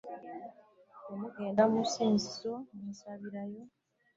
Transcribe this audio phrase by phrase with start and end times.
[1.01, 3.61] Bwe mugenda mu ssinzizo munsabirayo.